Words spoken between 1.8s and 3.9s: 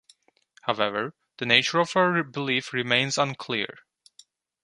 her belief remains unclear.